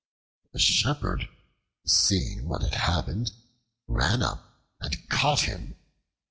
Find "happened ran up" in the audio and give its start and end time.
2.73-4.59